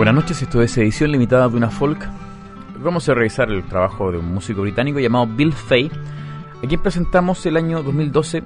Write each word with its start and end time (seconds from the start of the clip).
Buenas 0.00 0.14
noches, 0.14 0.40
esto 0.40 0.62
es 0.62 0.78
edición 0.78 1.12
limitada 1.12 1.46
de 1.46 1.58
una 1.58 1.68
folk. 1.68 2.08
Vamos 2.82 3.06
a 3.10 3.12
revisar 3.12 3.50
el 3.50 3.62
trabajo 3.64 4.10
de 4.10 4.16
un 4.16 4.32
músico 4.32 4.62
británico 4.62 4.98
llamado 4.98 5.26
Bill 5.26 5.52
Fay, 5.52 5.90
a 6.64 6.66
quien 6.66 6.80
presentamos 6.80 7.44
el 7.44 7.58
año 7.58 7.82
2012 7.82 8.42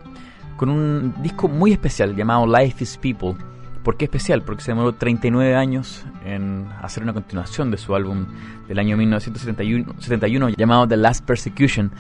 con 0.57 0.69
un 0.69 1.15
disco 1.23 1.47
muy 1.47 1.71
especial 1.71 2.17
llamado 2.17 2.45
Life 2.45 2.83
is 2.83 2.99
People. 2.99 3.37
¿Por 3.85 3.97
qué 3.97 4.07
especial? 4.07 4.43
Porque 4.43 4.65
se 4.65 4.73
demoró 4.73 4.95
39 4.95 5.55
años 5.55 6.05
en 6.25 6.67
hacer 6.83 7.05
una 7.05 7.13
continuación 7.13 7.71
de 7.71 7.77
su 7.77 7.95
álbum 7.95 8.27
del 8.67 8.81
año 8.81 8.97
1971 8.97 10.49
llamado 10.57 10.89
The 10.89 10.97
Last 10.97 11.25
Persecution. 11.25 11.93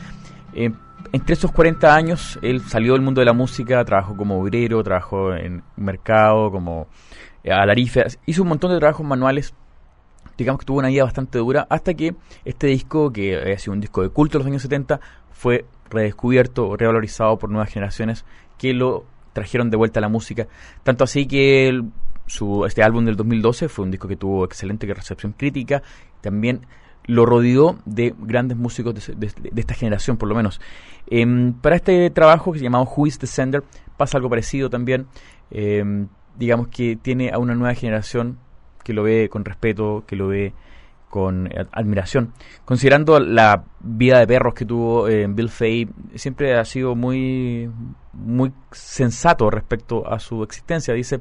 Eh, 0.53 0.73
entre 1.13 1.35
esos 1.35 1.53
40 1.53 1.95
años, 1.95 2.41
él 2.43 2.61
salió 2.63 2.95
del 2.95 3.03
mundo 3.03 3.21
de 3.21 3.27
la 3.27 3.33
música, 3.33 3.85
trabajó 3.85 4.17
como 4.17 4.41
obrero, 4.41 4.83
trabajó 4.83 5.33
en 5.33 5.63
mercado, 5.77 6.51
como 6.51 6.89
eh, 7.45 7.53
alarife, 7.53 8.05
hizo 8.27 8.43
un 8.43 8.49
montón 8.49 8.73
de 8.73 8.79
trabajos 8.79 9.07
manuales. 9.07 9.55
Digamos 10.37 10.59
que 10.59 10.67
tuvo 10.67 10.79
una 10.79 10.89
vida 10.89 11.05
bastante 11.05 11.39
dura 11.39 11.67
hasta 11.71 11.95
que 11.95 12.17
este 12.45 12.67
disco, 12.67 13.13
que 13.13 13.37
ha 13.37 13.59
sido 13.59 13.75
un 13.75 13.81
disco 13.81 14.03
de 14.03 14.09
culto 14.09 14.39
de 14.39 14.45
los 14.45 14.51
años 14.51 14.63
70, 14.63 14.99
fue 15.31 15.67
redescubierto 15.91 16.77
revalorizado 16.77 17.39
por 17.39 17.51
nuevas 17.51 17.71
generaciones 17.71 18.25
que 18.59 18.73
lo 18.73 19.05
trajeron 19.33 19.71
de 19.71 19.77
vuelta 19.77 20.01
a 20.01 20.03
la 20.03 20.09
música. 20.09 20.49
Tanto 20.83 21.05
así 21.05 21.27
que 21.27 21.83
su, 22.27 22.65
este 22.65 22.83
álbum 22.83 23.05
del 23.05 23.17
2012 23.17 23.69
fue 23.69 23.85
un 23.85 23.91
disco 23.91 24.09
que 24.09 24.17
tuvo 24.17 24.45
excelente 24.45 24.93
recepción 24.93 25.33
crítica. 25.33 25.83
También 26.21 26.67
lo 27.07 27.27
rodeó 27.27 27.79
de 27.85 28.15
grandes 28.19 28.57
músicos 28.57 28.95
de, 28.95 29.31
esta 29.57 29.75
generación, 29.75 30.17
por 30.17 30.29
lo 30.29 30.35
menos. 30.35 30.61
Em, 31.07 31.53
para 31.53 31.77
este 31.77 32.09
trabajo, 32.11 32.53
que 32.53 32.59
se 32.59 32.65
llamado 32.65 32.85
Who 32.85 33.09
the 33.19 33.27
Sender, 33.27 33.63
pasa 33.97 34.17
algo 34.17 34.31
parecido 34.31 34.71
también. 34.71 35.07
Em, 35.51 36.09
digamos 36.37 36.69
que 36.69 36.97
tiene 36.97 37.31
a 37.31 37.39
una 37.39 37.55
nueva 37.55 37.75
generación 37.75 38.39
que 38.83 38.93
lo 38.93 39.03
ve 39.03 39.29
con 39.31 39.45
respeto, 39.45 40.05
que 40.07 40.17
lo 40.17 40.29
ve 40.29 40.53
con 41.09 41.49
admiración. 41.71 42.33
Considerando 42.65 43.21
la 43.21 43.65
vida 43.81 44.19
de 44.19 44.27
perros 44.27 44.55
que 44.55 44.65
tuvo 44.65 45.09
eh, 45.09 45.27
Bill 45.29 45.49
Fay, 45.49 45.89
siempre 46.17 46.59
ha 46.59 46.65
sido 46.65 46.97
muy, 46.97 47.71
muy 48.13 48.53
sensato 48.73 49.49
respecto 49.49 50.11
a 50.11 50.19
su 50.19 50.43
existencia. 50.43 50.93
Dice 50.93 51.21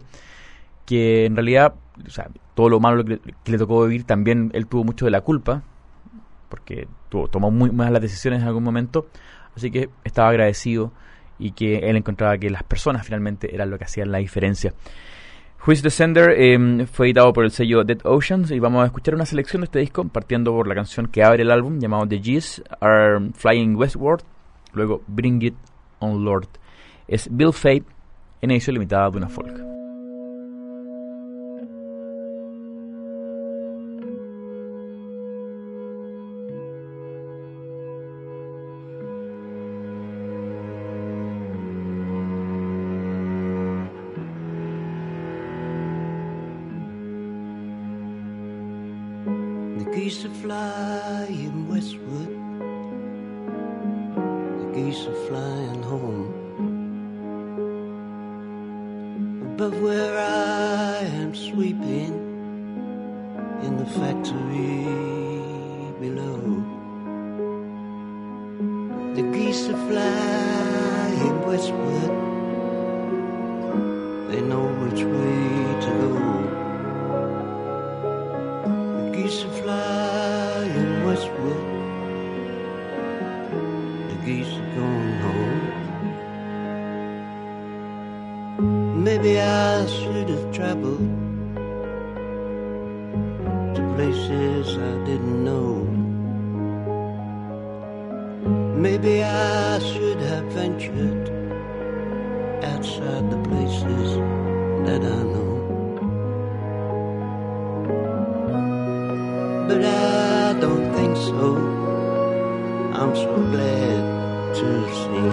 que 0.86 1.26
en 1.26 1.36
realidad, 1.36 1.76
todo 2.56 2.70
lo 2.70 2.80
malo 2.80 3.06
que 3.06 3.20
le, 3.52 3.58
tocó 3.58 3.84
vivir, 3.84 4.04
también 4.04 4.50
él 4.54 4.66
tuvo 4.66 4.84
mucho 4.84 5.06
de 5.06 5.12
la 5.12 5.22
culpa, 5.22 5.62
porque 6.50 6.88
tomó 7.32 7.52
muy 7.52 7.72
malas 7.72 8.02
decisiones 8.02 8.42
en 8.42 8.48
algún 8.48 8.64
momento, 8.64 9.08
así 9.56 9.70
que 9.70 9.90
estaba 10.04 10.30
agradecido 10.30 10.92
y 11.40 11.52
que 11.52 11.90
él 11.90 11.96
encontraba 11.96 12.38
que 12.38 12.50
las 12.50 12.64
personas 12.64 13.06
finalmente 13.06 13.54
eran 13.54 13.70
lo 13.70 13.78
que 13.78 13.86
hacían 13.86 14.12
la 14.12 14.20
diferencia. 14.20 14.74
Who 15.66 15.72
is 15.72 15.82
the 15.82 15.90
Sender 15.90 16.32
em, 16.32 16.86
fue 16.88 17.08
editado 17.08 17.32
por 17.32 17.46
el 17.46 17.52
sello 17.52 17.86
Dead 17.86 18.00
Oceans 18.04 18.52
y 18.52 18.60
vamos 18.60 18.84
a 18.84 18.88
escuchar 18.88 19.16
una 19.16 19.26
selección 19.26 19.62
de 19.62 19.66
este 19.66 19.80
disco 19.80 20.04
partiendo 20.06 20.52
por 20.52 20.68
la 20.68 20.76
canción 20.76 21.08
que 21.08 21.24
abre 21.24 21.44
el 21.44 21.52
álbum 21.52 21.80
llamado 21.80 22.06
The 22.06 22.20
G's 22.20 22.62
Are 22.82 23.32
Flying 23.34 23.76
Westward, 23.76 24.24
luego 24.74 25.02
Bring 25.08 25.42
It 25.42 25.56
On 26.00 26.26
Lord. 26.26 26.48
Es 27.08 27.30
Bill 27.32 27.54
Fate 27.54 27.86
en 28.42 28.52
edición 28.52 28.74
limitada 28.74 29.10
de 29.10 29.18
una 29.18 29.30
folk. 29.30 29.73
Geese 79.14 79.44
are 79.46 79.56
flying 79.62 81.06
westward. 81.06 81.64
The 84.10 84.16
geese 84.26 84.54
are 84.62 84.70
going 84.76 85.14
home. 85.26 85.62
Maybe 89.04 89.40
I 89.40 89.86
should 89.86 90.30
have 90.30 90.52
traveled 90.52 91.10
to 93.76 93.82
places 93.96 94.78
I 94.78 94.94
didn't 95.06 95.44
know. 95.44 95.74
Maybe 98.86 99.24
I 99.24 99.80
should 99.80 100.22
have 100.22 100.46
ventured 100.46 101.30
outside 102.64 103.30
the 103.30 103.38
places 103.50 104.18
that 104.88 105.02
I 105.04 105.24
know. 105.34 105.53
I'm 113.04 113.14
so 113.18 113.36
glad 113.36 114.56
to 114.56 114.68
see. 115.00 115.30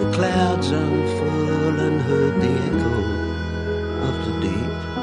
The 0.00 0.10
clouds 0.12 0.70
unfurl 0.72 1.78
and 1.86 2.00
heard 2.02 2.34
the 2.42 2.52
echo 2.68 2.94
of 4.08 4.14
the 4.26 4.40
deep. 4.40 4.97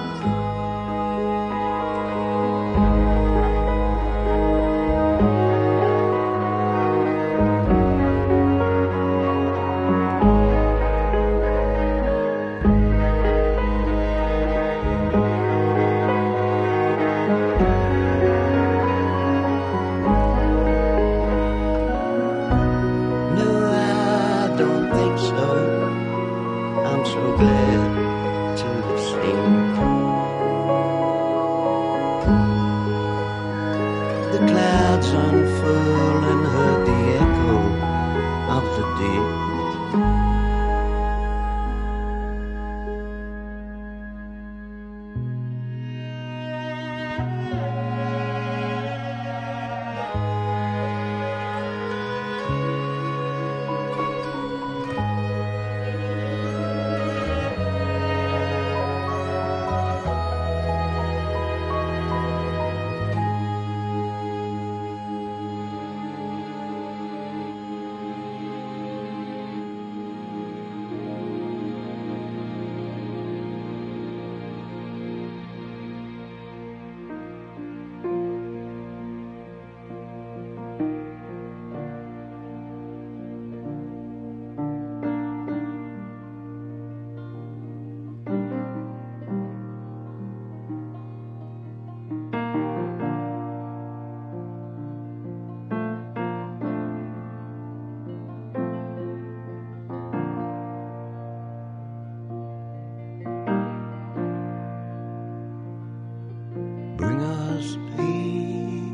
us 107.56 107.78
peace 107.96 108.92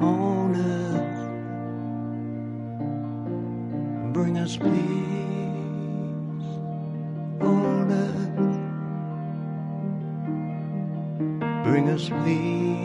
on. 0.00 0.54
Bring 4.12 4.38
us 4.38 4.56
peace 4.56 4.66
on. 7.42 7.90
Bring 11.64 11.88
us 11.90 12.08
peace. 12.24 12.75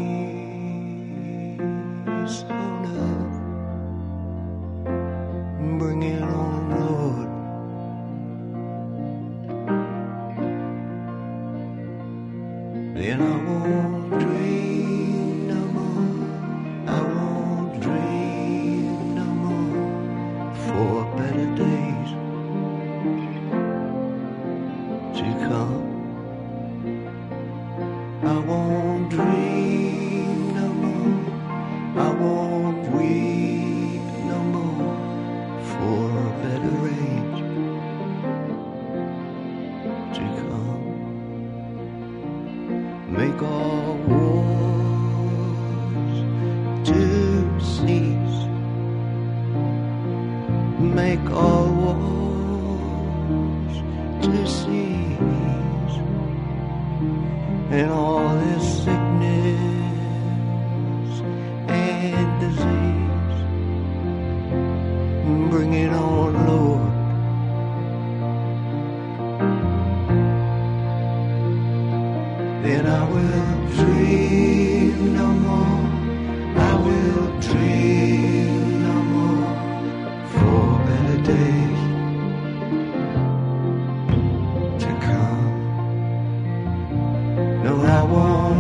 No, 87.64 87.80
I 87.84 88.02
won't. 88.04 88.51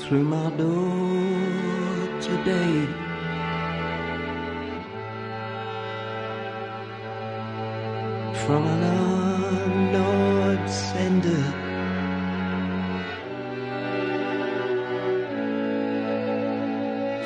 through 0.00 0.24
my 0.24 0.50
door 0.56 2.20
today. 2.20 2.86
From 8.44 8.62
an 8.66 8.82
unknown 9.62 10.68
sender. 10.68 11.68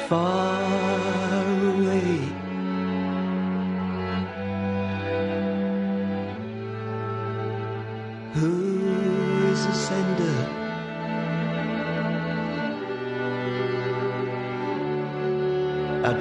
far 0.08 0.51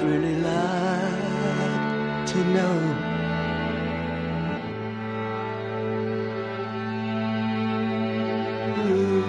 I'd 0.02 0.08
really 0.08 0.34
like 0.34 2.26
to 2.26 2.38
know. 2.54 2.78
who 8.74 9.24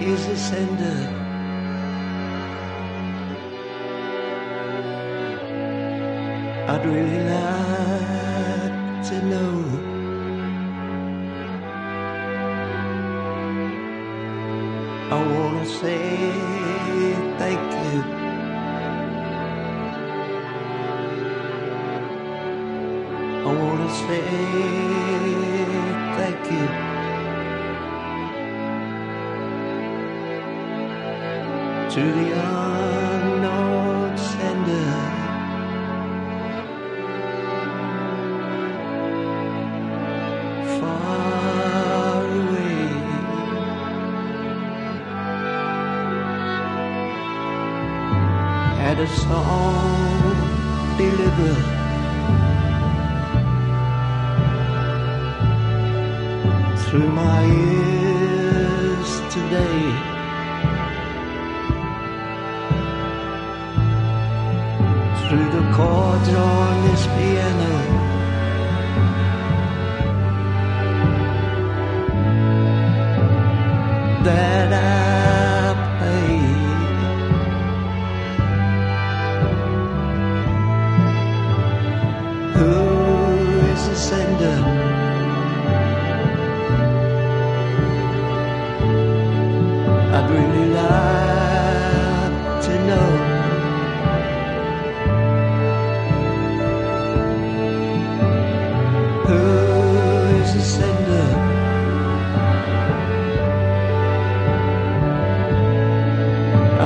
is 0.00 0.26
the 0.26 0.36
sender. 0.36 0.98
I'd 6.68 6.84
really 6.84 7.22
like 7.30 8.72
to 9.08 9.16
know. 9.24 9.57
has 23.88 24.02
made. 24.08 25.48
Thank 26.18 26.44
you. 26.52 26.66
To 31.94 32.02
the 32.18 32.28
unknown 33.12 34.18
sender, 34.18 34.92
far 40.78 42.22
away, 42.40 42.88
had 48.82 48.98
a 49.00 49.08
song 49.08 50.36
delivered. 50.98 51.67
Through 56.88 57.10
my 57.10 57.44
ears 57.44 59.10
today. 59.34 59.82
Through 65.28 65.50
the 65.56 65.70
chords 65.76 66.28
on 66.30 66.88
this 66.88 67.06
piano. 67.06 67.97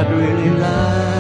I'd 0.03 0.11
really 0.11 0.51
like 0.51 1.12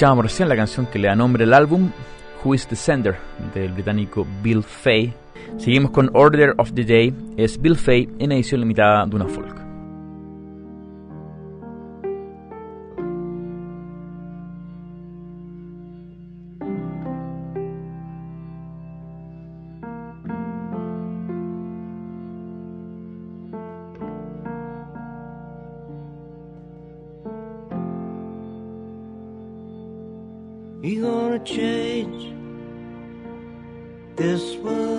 Escuchábamos 0.00 0.24
recién 0.24 0.48
la 0.48 0.56
canción 0.56 0.86
que 0.86 0.98
le 0.98 1.08
da 1.08 1.14
nombre 1.14 1.44
al 1.44 1.52
álbum, 1.52 1.90
Who 2.42 2.54
is 2.54 2.66
the 2.66 2.74
Sender, 2.74 3.18
del 3.52 3.70
británico 3.74 4.26
Bill 4.42 4.62
Fay. 4.62 5.12
Seguimos 5.58 5.90
con 5.90 6.08
Order 6.14 6.54
of 6.56 6.72
the 6.72 6.84
Day, 6.84 7.12
es 7.36 7.60
Bill 7.60 7.76
Fay 7.76 8.08
en 8.18 8.32
edición 8.32 8.62
limitada 8.62 9.04
de 9.04 9.16
una 9.16 9.26
folk. 9.26 9.59
You 30.90 31.02
gonna 31.02 31.38
change 31.44 32.34
this 34.16 34.56
world. 34.56 34.89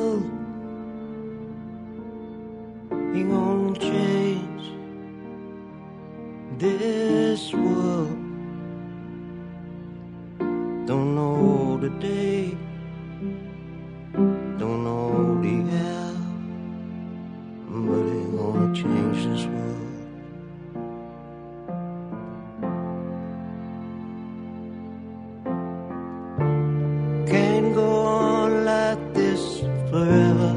Forever. 29.92 30.54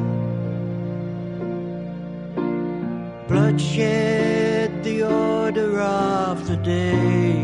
Bloodshed, 3.26 4.85
the 4.85 5.03
order 5.03 5.81
of 5.81 6.47
the 6.47 6.57
day. 6.57 7.41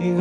You 0.00 0.14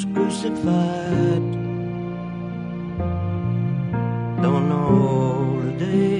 was 0.00 0.12
crucified. 0.14 1.42
Don't 4.42 4.68
know 4.68 5.62
the 5.62 5.72
day 5.72 6.19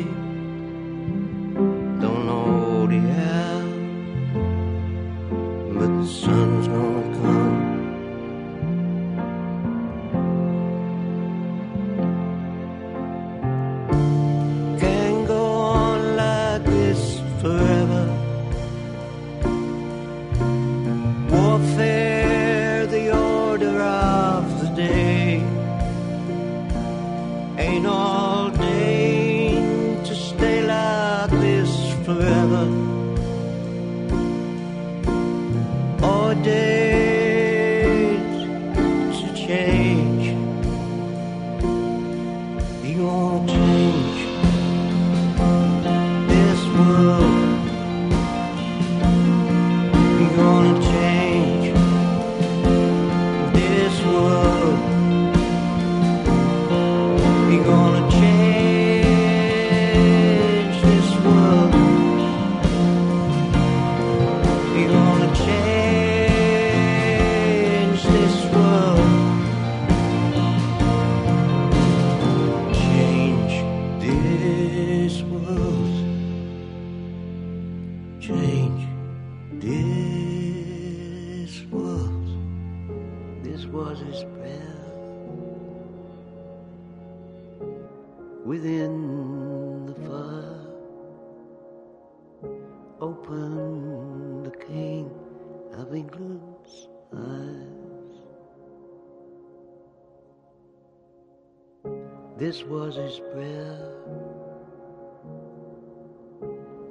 This 102.41 102.65
was 102.65 102.97
his 102.97 103.21
prayer 103.35 103.93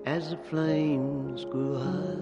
as 0.06 0.30
the 0.30 0.38
flames 0.38 1.44
grew 1.46 1.76
high. 1.80 2.16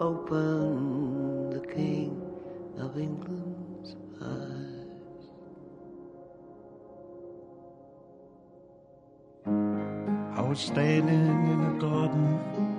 Open 0.00 1.50
the 1.50 1.60
King 1.66 2.18
of 2.78 2.98
England's 2.98 3.96
eyes. 4.22 5.28
I 10.38 10.40
was 10.40 10.60
standing 10.60 11.46
in 11.52 11.76
a 11.76 11.78
garden 11.78 12.73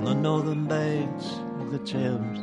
on 0.00 0.06
the 0.06 0.14
northern 0.14 0.64
banks 0.64 1.26
of 1.60 1.70
the 1.70 1.78
Thames. 1.80 2.38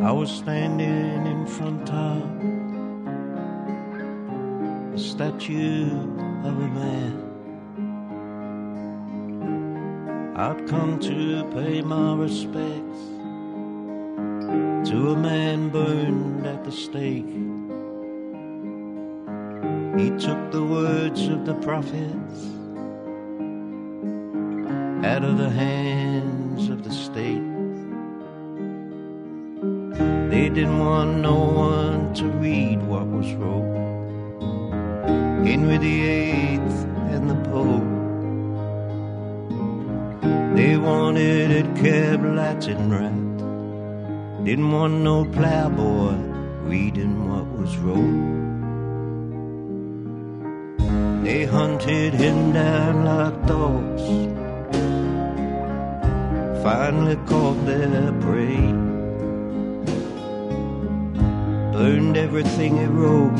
I 0.00 0.12
was 0.12 0.30
standing 0.30 1.26
in 1.26 1.44
front 1.44 1.90
of 1.90 2.22
a 4.94 4.98
statue 4.98 5.90
of 6.44 6.56
a 6.62 6.68
man. 6.68 7.22
I'd 10.36 10.68
come 10.68 11.00
to 11.00 11.44
pay 11.52 11.82
my 11.82 12.14
respects 12.14 13.02
to 14.88 15.10
a 15.10 15.16
man 15.16 15.70
burned 15.70 16.46
at 16.46 16.62
the 16.62 16.70
stake. 16.70 17.26
He 19.98 20.10
took 20.10 20.52
the 20.52 20.62
words 20.62 21.26
of 21.26 21.44
the 21.44 21.54
prophets 21.54 22.55
out 25.04 25.22
of 25.22 25.36
the 25.38 25.50
hands 25.50 26.68
of 26.68 26.82
the 26.82 26.92
state. 26.92 27.42
They 30.30 30.48
didn't 30.48 30.78
want 30.78 31.18
no 31.18 31.34
one 31.34 32.14
to 32.14 32.24
read 32.24 32.82
what 32.82 33.06
was 33.06 33.32
wrote. 33.34 33.76
Henry 35.46 35.78
VIII 35.78 36.60
and 37.14 37.30
the 37.30 37.36
Pope. 37.50 37.96
They 40.56 40.76
wanted 40.76 41.50
it 41.50 41.66
kept 41.76 42.22
Latin 42.24 42.90
right. 42.90 44.44
Didn't 44.44 44.70
want 44.72 44.94
no 45.02 45.24
plowboy 45.24 46.14
reading 46.62 47.28
what 47.28 47.46
was 47.58 47.76
wrote. 47.78 48.36
They 51.24 51.44
hunted 51.44 52.14
him 52.14 52.52
down 52.52 53.04
like 53.04 53.46
dogs. 53.46 54.45
Finally 56.66 57.14
caught 57.26 57.64
their 57.64 58.10
prey. 58.22 58.58
Burned 61.72 62.16
everything 62.16 62.76
he 62.76 62.86
wrote. 62.86 63.38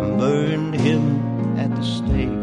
And 0.00 0.16
burned 0.16 0.74
him 0.76 1.58
at 1.58 1.74
the 1.74 1.82
stake. 1.82 2.38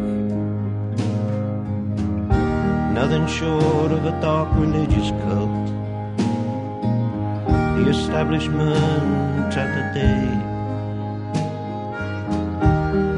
Nothing 3.00 3.26
short 3.28 3.94
of 3.94 4.04
a 4.04 4.12
dark 4.20 4.50
religious 4.56 5.12
cult. 5.22 5.68
The 7.78 7.86
establishment 7.88 9.56
at 9.64 9.70
the 9.78 9.84
day. 10.02 10.28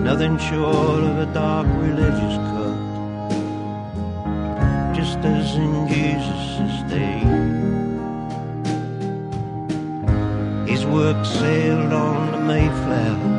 Nothing 0.04 0.38
short 0.38 1.04
of 1.04 1.18
a 1.18 1.26
dark 1.34 1.66
religious 1.82 2.36
cult. 2.38 2.59
As 5.22 5.56
in 5.56 5.88
Jesus' 5.90 6.82
day. 6.90 7.20
His 10.66 10.86
work 10.86 11.26
sailed 11.26 11.92
on 11.92 12.32
the 12.32 12.40
Mayflower 12.40 13.36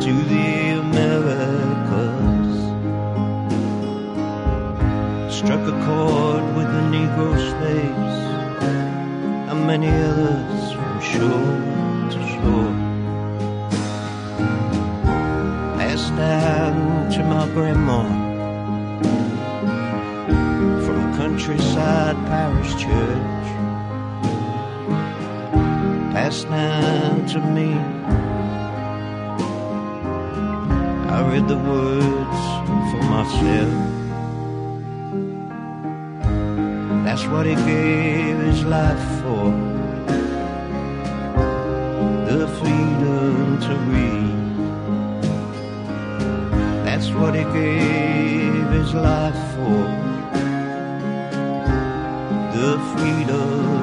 to 0.00 0.12
the 0.32 0.80
Americas. 0.84 2.52
Struck 5.32 5.60
a 5.60 5.76
chord 5.86 6.44
with 6.56 6.66
the 6.66 6.84
Negro 6.90 7.30
slaves 7.52 8.18
and 9.50 9.66
many 9.68 9.88
others 9.88 10.72
from 10.72 11.00
shore 11.00 11.56
to 12.10 12.18
shore. 12.32 12.74
Passed 15.78 16.16
down 16.16 17.10
to 17.12 17.22
my 17.22 17.46
grandma 17.54 18.19
countryside 21.40 22.16
parish 22.26 22.72
church. 22.72 23.48
Passed 26.12 26.46
down 26.50 27.26
to 27.28 27.40
me. 27.40 27.72
I 31.08 31.22
read 31.32 31.48
the 31.48 31.56
words 31.56 32.40
for 32.90 33.02
myself. 33.14 33.74
That's 37.04 37.24
what 37.28 37.46
he 37.46 37.54
gave 37.54 38.36
his 38.40 38.62
life 38.64 39.02
for. 39.22 39.50
The 42.28 42.48
freedom 42.58 43.58
to 43.66 43.74
read. 43.92 44.36
That's 46.84 47.10
what 47.12 47.34
he 47.34 47.44
gave 47.44 48.70
his 48.72 48.92
life 48.92 49.54
for. 49.54 50.09
The 52.60 52.78
freedom 52.92 53.79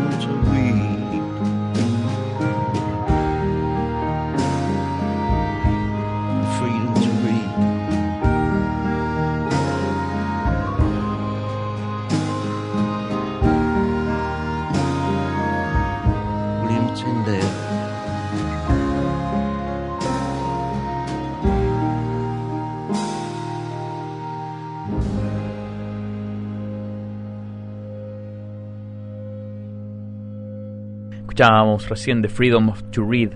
Escuchábamos 31.38 31.88
recién 31.88 32.23
The 32.23 32.30
Freedom 32.30 32.67
of 32.69 32.82
to 32.89 33.06
Read. 33.08 33.30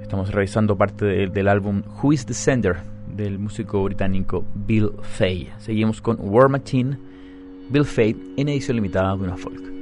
Estamos 0.00 0.30
revisando 0.32 0.74
parte 0.74 1.04
de- 1.04 1.26
del 1.26 1.48
álbum 1.48 1.82
Who 2.02 2.14
is 2.14 2.24
the 2.24 2.32
Sender 2.32 2.76
del 3.14 3.38
músico 3.38 3.84
británico 3.84 4.46
Bill 4.54 4.88
Fay. 5.02 5.50
Seguimos 5.58 6.00
con 6.00 6.16
War 6.18 6.48
Machine, 6.48 6.96
Bill 7.68 7.84
Fay 7.84 8.16
en 8.38 8.48
edición 8.48 8.76
limitada 8.76 9.14
de 9.18 9.22
una 9.22 9.36
folk. 9.36 9.73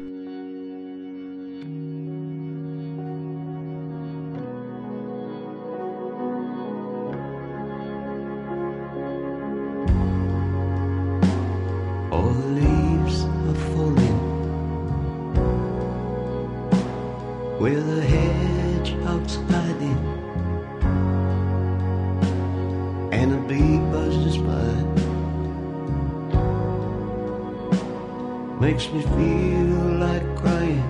Makes 28.63 28.93
me 28.93 29.03
feel 29.03 29.77
like 30.07 30.25
crying. 30.37 30.89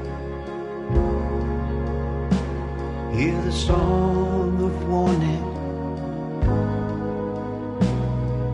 Hear 3.15 3.41
the 3.41 3.51
song 3.51 4.63
of 4.63 4.75
warning 4.87 5.45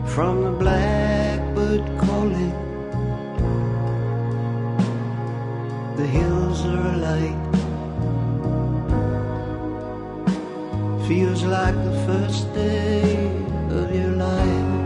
from 0.07 0.43
the 0.45 0.51
blackbird 0.51 1.83
calling. 1.99 2.55
The 5.97 6.07
hills 6.07 6.65
are 6.65 6.87
alight. 6.95 7.41
Feels 11.09 11.43
like 11.43 11.75
the 11.75 11.97
first 12.07 12.53
day 12.53 13.27
of 13.69 13.93
your 13.93 14.11
life. 14.11 14.78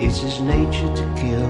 It's 0.00 0.18
his 0.18 0.40
nature 0.40 0.94
to 0.94 1.14
kill. 1.16 1.48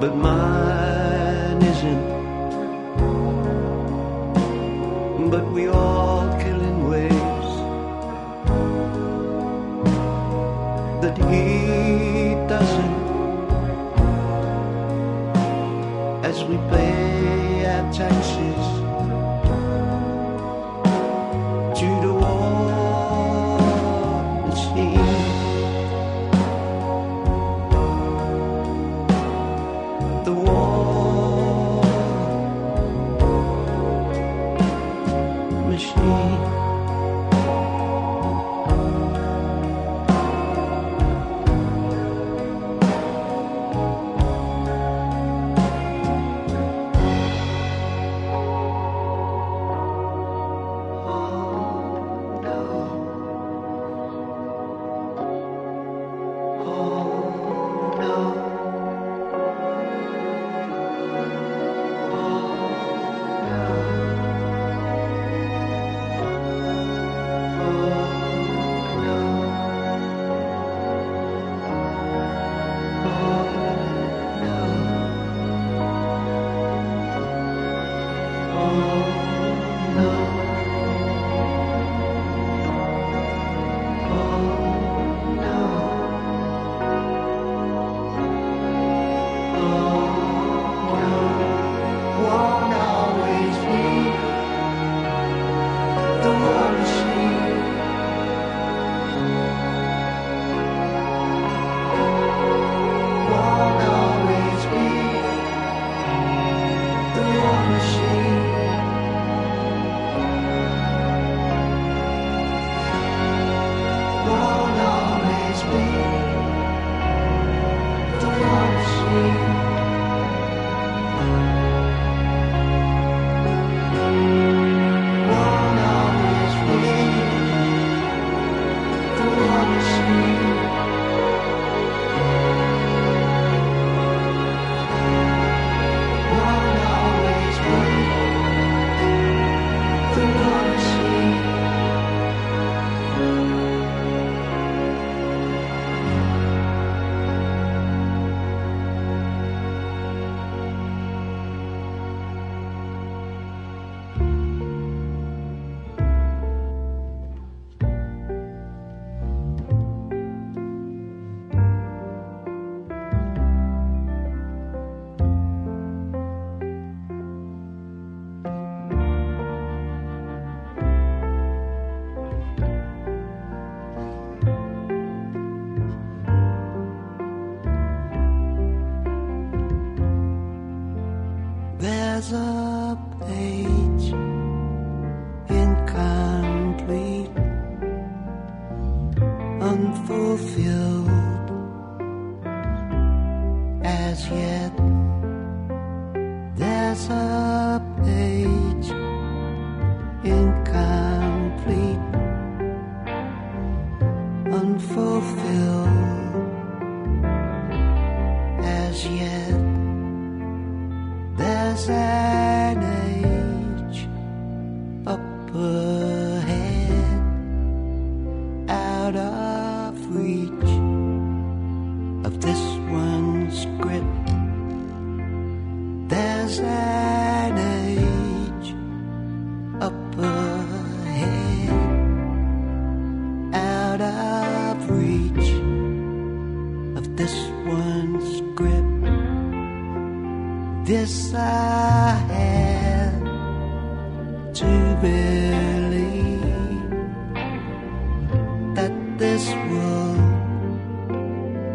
But 0.00 0.16
my 0.16 0.59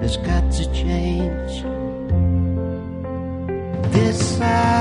has 0.06 0.18
got 0.18 0.52
to 0.52 0.72
change. 0.72 1.64
This 3.92 4.38
side. 4.38 4.75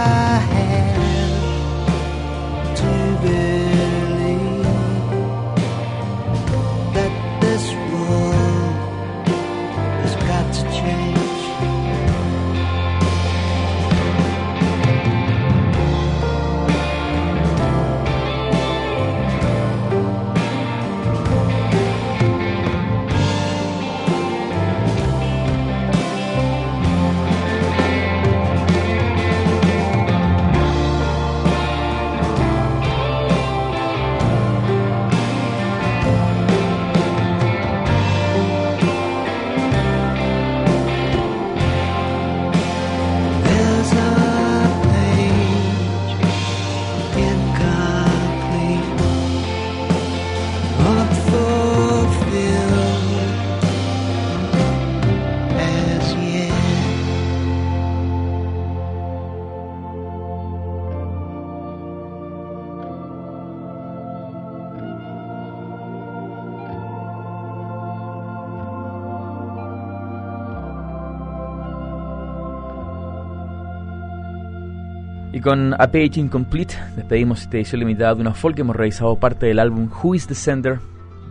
Con 75.45 75.75
A 75.75 75.87
Page 75.89 76.13
Incomplete 76.21 76.75
despedimos 76.97 77.43
esta 77.43 77.59
edición 77.59 77.81
limitada 77.81 78.15
de 78.15 78.23
una 78.23 78.33
folk 78.33 78.57
que 78.57 78.63
hemos 78.63 78.75
revisado 78.75 79.15
parte 79.17 79.45
del 79.45 79.59
álbum 79.59 79.91
Who 80.03 80.15
is 80.15 80.27
the 80.27 80.35
Sender 80.35 80.81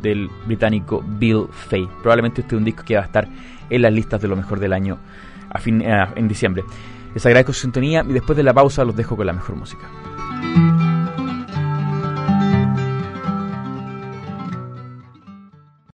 del 0.03 0.29
británico 0.45 1.03
Bill 1.03 1.47
Fay. 1.51 1.89
Probablemente 2.03 2.41
este 2.41 2.55
es 2.55 2.59
un 2.59 2.63
disco 2.63 2.83
que 2.85 2.95
va 2.95 3.01
a 3.01 3.05
estar 3.05 3.27
en 3.71 3.81
las 3.81 3.91
listas 3.91 4.21
de 4.21 4.27
lo 4.27 4.35
mejor 4.35 4.59
del 4.59 4.71
año 4.71 4.99
a 5.49 5.57
fin, 5.57 5.81
en 5.81 6.27
diciembre. 6.27 6.63
Les 7.15 7.25
agradezco 7.25 7.53
su 7.53 7.61
sintonía 7.61 8.05
y 8.07 8.13
después 8.13 8.37
de 8.37 8.43
la 8.43 8.53
pausa 8.53 8.85
los 8.85 8.95
dejo 8.95 9.17
con 9.17 9.25
la 9.25 9.33
mejor 9.33 9.55
música. 9.55 9.89